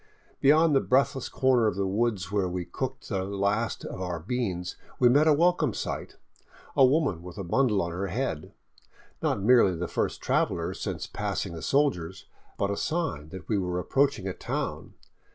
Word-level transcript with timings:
Beyond 0.39 0.75
the 0.75 0.81
breathless 0.81 1.29
corner 1.29 1.67
of 1.67 1.75
the 1.75 1.85
woods 1.85 2.31
where 2.31 2.49
we 2.49 2.65
cooked 2.65 3.07
the 3.09 3.23
last 3.23 3.85
of 3.85 4.01
our 4.01 4.19
beans 4.19 4.75
we 4.97 5.09
met 5.09 5.27
a 5.27 5.31
welcome 5.33 5.75
sight,— 5.75 6.17
a 6.75 6.83
woman 6.83 7.21
with 7.21 7.37
a 7.37 7.43
bundle 7.43 7.83
on 7.83 7.91
her 7.91 8.07
head; 8.07 8.51
not 9.21 9.43
merely 9.43 9.75
the 9.75 9.87
first 9.87 10.19
traveler 10.19 10.73
since 10.73 11.05
passing 11.05 11.53
the 11.53 11.61
soldiers, 11.61 12.25
but 12.57 12.71
a 12.71 12.77
sign 12.77 13.29
that 13.29 13.47
we 13.47 13.59
were 13.59 13.77
approaching 13.77 14.27
a 14.27 14.33
town. 14.33 14.95